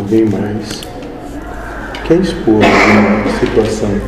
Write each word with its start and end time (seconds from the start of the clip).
Alguém 0.00 0.24
mais 0.24 0.80
quer 2.08 2.20
expor 2.20 2.54
alguma 2.54 3.38
situação 3.38 4.00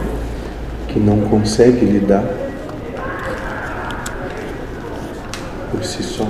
que 0.89 0.99
não 0.99 1.21
consegue 1.29 1.85
lidar 1.85 2.25
por 5.71 5.85
si 5.85 6.03
só? 6.03 6.27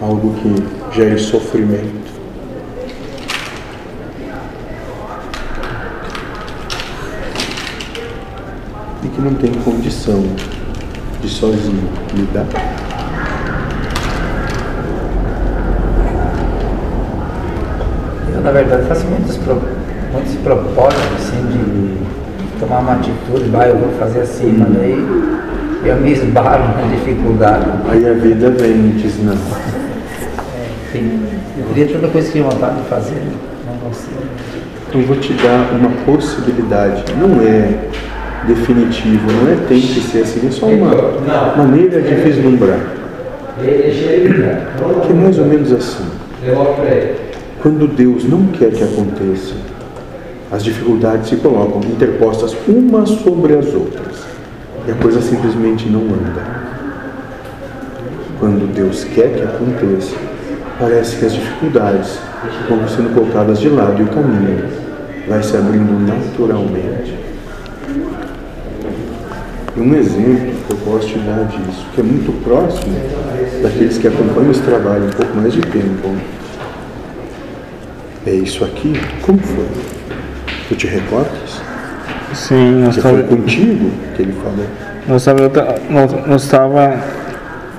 Algo 0.00 0.34
que 0.34 0.96
gere 0.96 1.18
sofrimento? 1.18 2.10
E 9.04 9.08
que 9.08 9.20
não 9.20 9.34
tem 9.34 9.52
condição 9.52 10.20
de 11.20 11.28
sozinho 11.28 11.88
lidar? 12.12 12.81
Na 18.42 18.50
verdade, 18.50 18.86
faço 18.86 19.06
muitos, 19.06 19.36
pro, 19.36 19.60
muitos 20.12 20.34
propósitos, 20.42 21.04
assim, 21.16 21.46
de 21.46 22.60
tomar 22.60 22.80
uma 22.80 22.94
atitude, 22.94 23.48
vai, 23.50 23.70
eu 23.70 23.76
vou 23.76 23.90
fazer 23.98 24.20
assim, 24.20 24.54
mas 24.58 24.68
daí 24.76 25.42
eu 25.84 25.96
me 25.96 26.12
esbarro 26.12 26.74
na 26.76 26.94
dificuldade. 26.94 27.66
Aí 27.88 28.08
a 28.08 28.12
vida 28.12 28.50
vem 28.50 28.70
e 28.70 28.98
diz 29.02 29.22
não. 29.22 29.32
É, 29.32 30.68
tem, 30.92 31.20
eu 31.58 31.64
teria 31.74 31.92
toda 31.92 32.08
coisa 32.08 32.26
que 32.26 32.32
tinha 32.32 32.44
vontade 32.44 32.76
de 32.76 32.88
fazer, 32.88 33.14
né? 33.14 33.32
não 33.66 33.88
consigo. 33.88 34.22
Então 34.88 35.00
eu 35.00 35.06
vou 35.06 35.16
te 35.16 35.32
dar 35.34 35.72
uma 35.72 35.90
possibilidade. 36.04 37.04
Não 37.16 37.40
é 37.40 37.90
definitivo, 38.46 39.30
não 39.30 39.52
é 39.52 39.56
tem 39.68 39.80
que 39.80 40.00
ser 40.00 40.22
assim, 40.22 40.46
é 40.46 40.50
só 40.50 40.66
uma 40.66 41.56
maneira 41.56 42.00
de 42.00 42.14
vislumbrar. 42.14 42.78
Que 45.06 45.12
é 45.12 45.14
mais 45.14 45.38
ou 45.38 45.46
menos 45.46 45.72
assim. 45.72 46.04
Quando 47.62 47.86
Deus 47.86 48.24
não 48.24 48.48
quer 48.48 48.72
que 48.72 48.82
aconteça, 48.82 49.54
as 50.50 50.64
dificuldades 50.64 51.28
se 51.28 51.36
colocam 51.36 51.80
interpostas 51.88 52.56
umas 52.66 53.08
sobre 53.08 53.56
as 53.56 53.72
outras. 53.72 54.16
E 54.84 54.90
a 54.90 54.94
coisa 54.96 55.22
simplesmente 55.22 55.88
não 55.88 56.00
anda. 56.00 56.42
Quando 58.40 58.74
Deus 58.74 59.04
quer 59.04 59.32
que 59.34 59.42
aconteça, 59.42 60.16
parece 60.76 61.16
que 61.18 61.24
as 61.24 61.34
dificuldades 61.34 62.18
vão 62.68 62.88
sendo 62.88 63.14
colocadas 63.14 63.60
de 63.60 63.68
lado 63.68 64.02
e 64.02 64.06
o 64.06 64.08
caminho 64.08 64.68
vai 65.28 65.40
se 65.40 65.56
abrindo 65.56 66.04
naturalmente. 66.04 67.16
E 69.76 69.80
um 69.80 69.94
exemplo 69.94 70.52
que 70.66 70.72
eu 70.72 70.78
posso 70.78 71.06
te 71.06 71.18
dar 71.20 71.44
disso, 71.44 71.86
que 71.94 72.00
é 72.00 72.04
muito 72.04 72.32
próximo 72.42 72.96
daqueles 73.62 73.98
que 73.98 74.08
acompanham 74.08 74.50
esse 74.50 74.62
trabalho 74.62 75.04
um 75.04 75.10
pouco 75.10 75.36
mais 75.36 75.52
de 75.52 75.60
tempo, 75.60 76.08
é 78.26 78.30
isso 78.30 78.64
aqui. 78.64 78.92
Como 79.22 79.38
foi? 79.38 79.66
Tu 80.68 80.74
te 80.76 80.86
recordas? 80.86 81.60
Sim, 82.34 82.82
nós 82.84 82.94
Que 82.96 83.02
foi 83.02 83.22
contigo 83.24 83.90
que 84.16 84.22
ele 84.22 84.32
falou. 84.42 84.66
nós 85.06 85.22
estava 85.22 85.78
nós, 85.90 86.26
nós 86.26 86.42
estava 86.44 86.94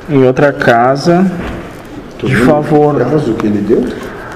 em 0.09 0.23
outra 0.25 0.53
casa 0.53 1.25
Tu 2.19 2.27
de 2.27 2.35
favor. 2.35 2.95
O 2.95 3.05
prazo 3.05 3.33
que 3.33 3.47
ele 3.47 3.61
deu? 3.67 3.83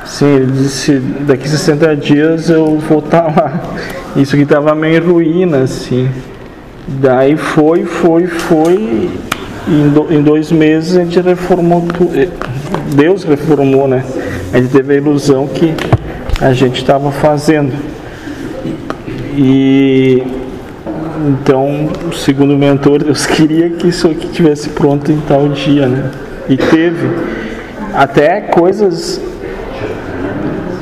Sim, 0.05 0.35
ele 0.37 0.51
disse 0.53 0.93
daqui 0.99 1.47
60 1.47 1.95
dias 1.97 2.49
eu 2.49 2.77
vou 2.79 2.99
estar 2.99 3.23
lá. 3.23 3.61
Isso 4.15 4.35
aqui 4.35 4.43
estava 4.43 4.73
meio 4.73 5.03
em 5.03 5.05
ruína, 5.07 5.57
assim. 5.59 6.09
Daí 6.87 7.35
foi, 7.35 7.83
foi, 7.85 8.25
foi. 8.25 9.09
Em, 9.67 9.89
do- 9.89 10.07
em 10.11 10.21
dois 10.23 10.49
meses 10.51 10.95
a 10.95 11.01
gente 11.03 11.19
reformou 11.19 11.81
tudo. 11.81 12.11
Deus 12.95 13.25
reformou, 13.25 13.85
né? 13.87 14.03
A 14.53 14.57
gente 14.59 14.71
teve 14.71 14.93
a 14.93 14.95
ilusão 14.97 15.45
que 15.45 15.75
a 16.41 16.53
gente 16.53 16.81
estava 16.81 17.11
fazendo. 17.11 17.73
E 19.35 20.23
então, 21.27 21.89
segundo 22.13 22.53
o 22.53 22.57
mentor, 22.57 23.03
Deus 23.03 23.25
queria 23.27 23.69
que 23.71 23.87
isso 23.87 24.07
aqui 24.07 24.27
tivesse 24.27 24.69
pronto 24.69 25.11
em 25.11 25.19
tal 25.21 25.49
dia, 25.49 25.87
né? 25.87 26.11
E 26.47 26.57
teve. 26.57 27.09
Até 27.93 28.41
coisas 28.41 29.19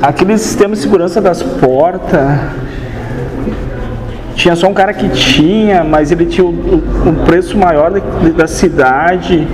aquele 0.02 0.36
sistema 0.36 0.74
de 0.74 0.82
segurança 0.82 1.20
das 1.20 1.42
portas 1.42 2.38
tinha 4.36 4.54
só 4.54 4.68
um 4.68 4.74
cara 4.74 4.92
que 4.92 5.08
tinha, 5.08 5.82
mas 5.82 6.12
ele 6.12 6.26
tinha 6.26 6.46
um 6.46 7.24
preço 7.24 7.56
maior 7.56 7.90
da 8.36 8.46
cidade 8.46 9.48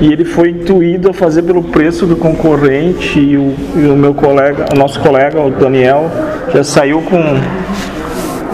e 0.00 0.10
ele 0.10 0.24
foi 0.24 0.50
intuído 0.50 1.10
a 1.10 1.12
fazer 1.12 1.42
pelo 1.42 1.62
preço 1.62 2.06
do 2.06 2.16
concorrente 2.16 3.20
e 3.20 3.36
o, 3.36 3.54
e 3.76 3.86
o 3.86 3.94
meu 3.94 4.14
colega, 4.14 4.66
o 4.74 4.78
nosso 4.78 4.98
colega, 5.00 5.38
o 5.38 5.50
Daniel, 5.50 6.10
já 6.52 6.64
saiu 6.64 7.02
com 7.02 7.18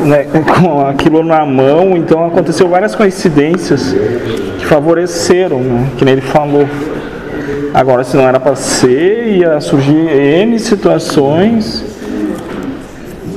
né, 0.05 0.27
com 0.61 0.85
aquilo 0.85 1.23
na 1.23 1.47
mão, 1.47 1.97
então 1.97 2.27
aconteceu 2.27 2.69
várias 2.69 2.97
coincidências 2.97 3.95
que 4.59 4.67
favoreceram, 4.67 5.61
né, 5.61 5.87
que 5.97 6.05
nem 6.05 6.13
ele 6.13 6.21
falou. 6.21 6.69
Agora, 7.73 8.03
se 8.03 8.17
não 8.17 8.27
era 8.27 8.41
para 8.41 8.57
ser, 8.57 9.29
ia 9.29 9.61
surgir 9.61 9.95
N 9.95 10.59
situações 10.59 11.85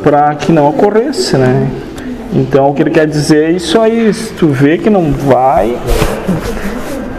para 0.01 0.33
que 0.33 0.51
não 0.51 0.67
ocorresse, 0.69 1.37
né? 1.37 1.69
Então, 2.33 2.69
o 2.69 2.73
que 2.73 2.81
ele 2.81 2.91
quer 2.91 3.07
dizer 3.07 3.45
é 3.45 3.51
isso 3.51 3.79
aí. 3.79 4.13
Se 4.13 4.33
tu 4.33 4.47
vê 4.47 4.77
que 4.77 4.89
não 4.89 5.11
vai, 5.11 5.77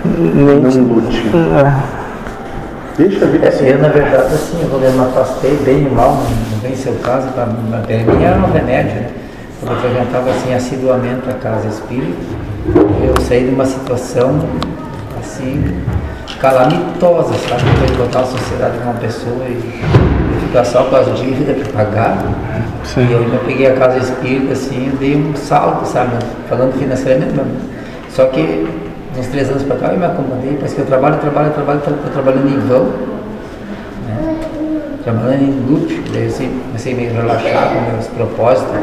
nem 0.05 0.61
Não 0.61 0.95
lute. 0.95 1.23
É, 1.29 2.03
Deixa 2.97 3.25
a 3.25 3.29
vida 3.29 3.49
assim. 3.49 3.67
Eu, 3.67 3.79
na 3.79 3.89
verdade, 3.89 4.35
assim, 4.35 4.59
eu 4.63 4.79
me 4.79 5.01
afastei 5.01 5.57
bem 5.65 5.87
e 5.87 5.91
mal, 5.91 6.15
não 6.51 6.59
vem 6.61 6.77
seu 6.77 6.95
caso, 7.03 7.29
para 7.29 7.47
mim 7.47 8.23
era 8.23 8.39
um 8.39 8.53
remédio, 8.53 8.95
né? 8.95 9.11
Eu 9.63 9.77
frequentava 9.77 10.31
assim 10.31 10.53
assiduamente 10.53 11.29
a 11.31 11.35
casa 11.35 11.69
espírita, 11.69 12.19
eu 13.03 13.15
saí 13.23 13.45
de 13.45 13.55
uma 13.55 13.65
situação 13.65 14.41
assim 15.21 15.83
calamitosa, 16.39 17.35
sabe? 17.49 17.63
Foi 17.79 17.97
botar 17.97 18.21
a 18.21 18.27
sociedade 18.27 18.77
de 18.77 18.85
uma 18.85 18.95
pessoa 18.95 19.45
e, 19.47 19.53
e 19.53 20.47
ficar 20.47 20.65
só 20.65 20.85
com 20.85 20.97
as 20.97 21.19
dívidas 21.19 21.57
para 21.69 21.85
pagar. 21.85 22.19
Sim. 22.85 23.07
E 23.09 23.13
eu 23.13 23.19
ainda 23.21 23.39
peguei 23.39 23.67
a 23.67 23.75
casa 23.75 23.99
espírita 23.99 24.53
assim, 24.53 24.89
eu 24.91 24.97
dei 24.97 25.17
um 25.17 25.35
salto, 25.35 25.87
sabe? 25.87 26.17
Falando 26.49 26.79
financeiramente 26.79 27.33
mesmo. 27.33 27.53
Só 28.11 28.27
que 28.27 28.67
uns 29.19 29.27
três 29.29 29.49
anos 29.51 29.63
para 29.63 29.77
cá 29.77 29.93
eu 29.93 29.99
me 29.99 30.07
acomodei, 30.07 30.55
parece 30.57 30.75
que 30.75 30.81
eu 30.81 30.87
trabalho, 30.87 31.19
trabalho, 31.19 31.51
trabalho, 31.53 31.79
estou 31.79 31.97
trabalhando 32.13 32.49
em 32.49 32.59
vão 32.61 32.85
né? 34.07 34.37
trabalhando 35.03 35.43
em 35.43 35.71
luto, 35.71 35.95
daí 36.13 36.27
eu 36.27 36.51
comecei 36.67 36.93
a 36.93 36.97
me 36.97 37.05
relaxar 37.07 37.75
com 37.75 37.91
meus 37.93 38.07
propósitos 38.09 38.75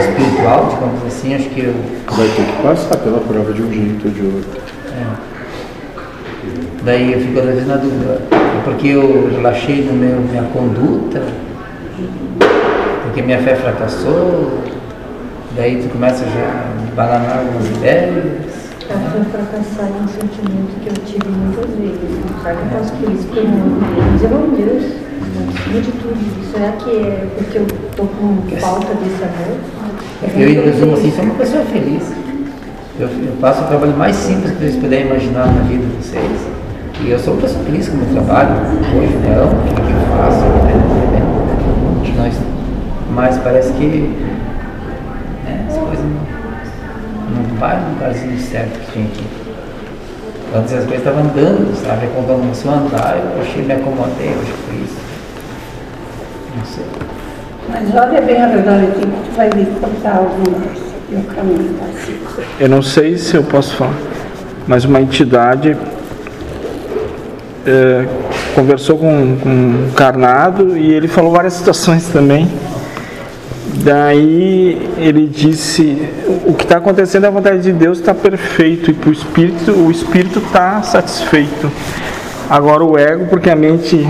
espiritual, 0.00 0.68
digamos 0.74 1.06
assim, 1.06 1.34
acho 1.34 1.48
que 1.50 1.60
eu, 1.60 1.74
Vai 2.16 2.28
ter 2.28 2.44
que 2.44 2.62
passar 2.62 2.96
pela 2.98 3.18
prova 3.18 3.52
de 3.52 3.62
um 3.62 3.72
jeito 3.72 4.06
ou 4.06 4.10
de 4.12 4.20
outro. 4.22 4.60
daí 6.82 7.12
eu 7.12 7.20
fico 7.20 7.38
às 7.38 7.46
vezes 7.46 7.66
na 7.66 7.76
dúvida, 7.76 8.20
porque 8.64 8.88
eu 8.88 9.30
relaxei 9.34 9.82
meu, 9.82 10.20
minha 10.20 10.44
conduta, 10.52 11.22
porque 13.14 13.22
minha 13.22 13.38
fé 13.38 13.54
fracassou, 13.54 14.58
daí 15.54 15.80
tu 15.80 15.88
começa 15.90 16.24
já 16.24 16.48
a 16.48 16.96
bananar 16.96 17.38
algumas 17.38 17.68
ideias, 17.68 18.42
A 18.90 18.98
fé 18.98 19.20
fracassar 19.30 19.86
é 19.86 20.02
um 20.02 20.08
sentimento 20.08 20.74
que 20.82 20.88
eu 20.88 20.94
tive 21.06 21.30
muitas 21.30 21.70
vezes. 21.76 22.00
Sabe 22.42 22.56
que 22.56 22.74
eu 22.74 22.76
passo 22.76 22.92
por 22.94 23.12
isso 23.12 23.28
por 23.28 23.38
um 23.38 23.80
Mas 24.10 24.20
eu 24.20 24.36
amo 24.36 24.56
Deus, 24.56 24.82
acima 25.54 25.80
de 25.80 25.92
tudo. 25.92 26.52
Será 26.52 26.72
que 26.72 26.90
é 26.90 27.28
porque 27.38 27.58
eu 27.58 27.66
tô 27.96 28.02
com 28.02 28.36
falta 28.58 28.94
desse 28.94 29.22
amor? 29.22 29.58
eu 30.36 30.48
em 30.48 30.64
resumo 30.64 30.94
assim, 30.94 31.12
sou 31.12 31.24
uma 31.24 31.34
pessoa 31.34 31.64
feliz. 31.66 32.12
Eu, 32.98 33.06
eu 33.06 33.36
faço 33.40 33.62
o 33.62 33.66
trabalho 33.68 33.96
mais 33.96 34.16
simples 34.16 34.50
que 34.50 34.58
vocês 34.58 34.74
puderem 34.74 35.06
imaginar 35.06 35.46
na 35.46 35.62
vida 35.62 35.86
de 35.86 36.04
vocês. 36.04 36.48
E 37.00 37.10
eu 37.10 37.18
sou 37.20 37.34
uma 37.34 37.42
pessoa 37.42 37.62
feliz 37.64 37.88
com 37.88 37.94
o 37.94 37.98
meu 37.98 38.12
trabalho, 38.12 38.56
hoje, 38.96 39.14
né? 39.18 39.36
Amo 39.38 39.60
aquilo 39.60 39.86
que 39.86 39.92
eu 39.92 40.16
faço, 40.16 40.40
né? 40.66 40.83
Mas 43.24 43.38
parece 43.38 43.72
que 43.72 43.86
né, 45.46 45.66
as 45.66 45.78
coisas 45.78 46.04
não, 46.04 47.42
não 47.42 47.56
vai 47.56 47.80
no 47.80 47.94
lugarzinho 47.94 48.38
certo 48.38 48.78
que 48.80 48.92
tinha 48.92 49.06
que 49.08 49.22
ir. 49.22 50.54
Antes 50.54 50.74
as 50.74 50.84
coisas 50.84 50.98
estavam 50.98 51.22
andando, 51.22 51.74
sabe? 51.74 52.06
Quando 52.14 52.38
começou 52.38 52.72
a 52.72 52.74
andar, 52.74 53.16
eu 53.16 53.40
achei, 53.40 53.62
me 53.62 53.72
acomodei, 53.72 54.26
eu 54.26 54.40
acho 54.42 54.52
que 54.52 54.58
foi 54.58 54.76
isso. 54.76 54.96
Não 56.54 56.64
sei. 56.66 56.84
Mas 57.70 57.94
olha 57.94 58.20
bem 58.20 58.42
ao 58.42 58.50
redor 58.50 58.78
de 58.78 59.00
ti, 59.00 59.06
tu 59.06 59.36
vai 59.36 59.48
me 59.54 59.64
cortar 59.80 60.16
algumas 60.16 60.78
no 61.08 61.24
caminho 61.24 61.76
assim. 61.82 62.18
eu 62.60 62.68
não 62.68 62.82
sei 62.82 63.16
se 63.16 63.36
eu 63.36 63.42
posso 63.44 63.74
falar, 63.76 63.94
mas 64.66 64.84
uma 64.84 65.00
entidade 65.00 65.74
é, 67.66 68.06
conversou 68.54 68.98
com, 68.98 69.38
com 69.38 69.48
um 69.48 69.90
Carnado 69.96 70.76
e 70.76 70.92
ele 70.92 71.08
falou 71.08 71.32
várias 71.32 71.54
situações 71.54 72.06
também. 72.08 72.46
Daí 73.82 74.90
ele 74.98 75.26
disse: 75.26 76.08
o 76.46 76.54
que 76.54 76.64
está 76.64 76.76
acontecendo 76.76 77.24
é 77.24 77.28
a 77.28 77.30
vontade 77.30 77.60
de 77.62 77.72
Deus 77.72 77.98
está 77.98 78.14
perfeito 78.14 78.90
e 78.90 78.94
para 78.94 79.10
o 79.10 79.12
espírito 79.12 79.72
o 79.72 79.90
espírito 79.90 80.38
está 80.38 80.82
satisfeito. 80.82 81.70
Agora 82.48 82.84
o 82.84 82.96
ego, 82.96 83.26
porque 83.26 83.50
a 83.50 83.56
mente 83.56 84.06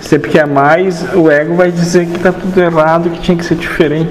sempre 0.00 0.30
quer 0.30 0.46
mais, 0.46 1.04
o 1.14 1.30
ego 1.30 1.54
vai 1.56 1.72
dizer 1.72 2.06
que 2.06 2.16
está 2.16 2.32
tudo 2.32 2.60
errado, 2.60 3.10
que 3.10 3.20
tinha 3.20 3.36
que 3.36 3.44
ser 3.44 3.56
diferente. 3.56 4.10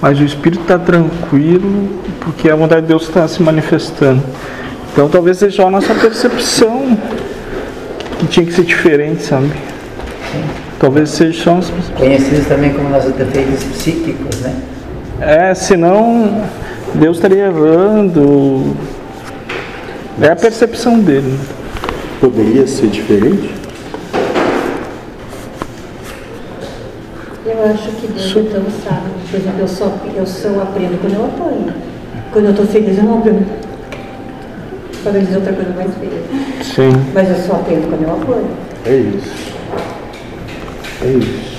Mas 0.00 0.20
o 0.20 0.24
espírito 0.24 0.62
está 0.62 0.78
tranquilo 0.78 1.88
porque 2.20 2.50
a 2.50 2.56
vontade 2.56 2.82
de 2.82 2.88
Deus 2.88 3.04
está 3.04 3.26
se 3.26 3.42
manifestando. 3.42 4.22
Então 4.92 5.08
talvez 5.08 5.38
seja 5.38 5.64
a 5.64 5.70
nossa 5.70 5.94
percepção 5.94 6.98
que 8.18 8.26
tinha 8.26 8.44
que 8.44 8.52
ser 8.52 8.64
diferente, 8.64 9.22
sabe? 9.22 9.50
Talvez 10.78 11.10
seja 11.10 11.44
só 11.44 11.54
nossa 11.54 11.72
Conhecidos 11.96 12.46
também 12.46 12.72
como 12.72 12.88
nossos 12.90 13.12
defeitos 13.14 13.64
psíquicos, 13.64 14.40
né? 14.40 14.54
É, 15.20 15.54
senão 15.54 16.44
Deus 16.94 17.16
estaria 17.16 17.46
errando. 17.46 18.76
É 20.20 20.28
a 20.28 20.36
percepção 20.36 21.00
dele. 21.00 21.38
Poderia 22.20 22.66
ser 22.66 22.88
diferente? 22.88 23.50
Eu 27.46 27.64
acho 27.64 27.90
que 27.92 28.06
Deus 28.06 28.36
é 28.36 28.50
tão 28.52 28.64
sábio. 28.84 29.10
Por 29.30 29.40
exemplo, 29.40 29.60
eu 29.60 29.68
só, 29.68 29.92
eu 30.16 30.26
só 30.26 30.48
aprendo 30.62 31.00
quando 31.00 31.14
eu 31.14 31.24
apanho. 31.24 31.74
Quando 32.32 32.44
eu 32.46 32.50
estou 32.50 32.66
feliz, 32.66 32.98
eu 32.98 33.04
não 33.04 33.18
aprendo. 33.18 33.46
Para 35.02 35.18
dizer 35.18 35.36
outra 35.36 35.52
coisa 35.52 35.70
mais 35.74 35.90
feia. 35.94 36.22
Sim. 36.62 36.92
Mas 37.12 37.28
eu 37.28 37.36
só 37.36 37.54
aprendo 37.54 37.88
quando 37.88 38.02
eu 38.02 38.12
apanho. 38.12 38.48
É 38.86 38.96
isso. 38.96 39.53
É 41.04 41.08
isso. 41.08 41.54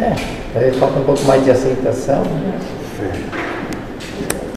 É, 0.00 0.58
aí 0.58 0.72
falta 0.72 0.98
um 0.98 1.04
pouco 1.04 1.22
mais 1.26 1.44
de 1.44 1.52
aceitação. 1.52 2.24
né? 2.24 2.58
É. 3.40 3.43